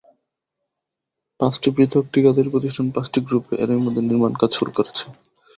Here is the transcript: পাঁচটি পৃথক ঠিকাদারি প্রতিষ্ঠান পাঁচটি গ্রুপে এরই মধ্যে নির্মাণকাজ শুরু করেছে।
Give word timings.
পাঁচটি 1.39 1.69
পৃথক 1.75 2.03
ঠিকাদারি 2.13 2.49
প্রতিষ্ঠান 2.49 2.85
পাঁচটি 2.95 3.19
গ্রুপে 3.27 3.53
এরই 3.63 3.81
মধ্যে 3.85 4.01
নির্মাণকাজ 4.03 4.49
শুরু 4.57 4.71
করেছে। 4.77 5.05